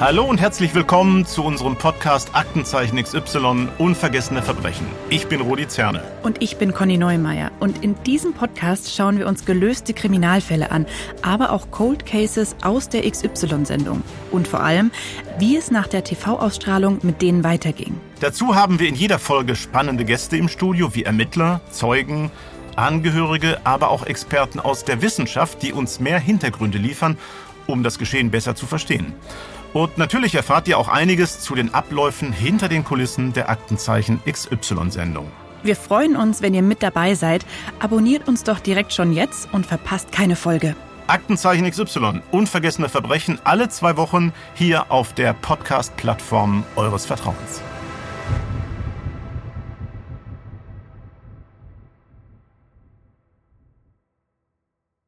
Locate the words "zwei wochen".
43.68-44.32